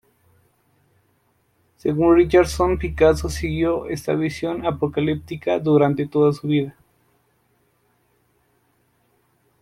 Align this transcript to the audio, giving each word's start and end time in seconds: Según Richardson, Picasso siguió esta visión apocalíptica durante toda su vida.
Según 1.77 2.15
Richardson, 2.15 2.79
Picasso 2.79 3.29
siguió 3.29 3.85
esta 3.87 4.15
visión 4.15 4.65
apocalíptica 4.65 5.59
durante 5.59 6.07
toda 6.07 6.33
su 6.33 6.47
vida. 6.47 6.75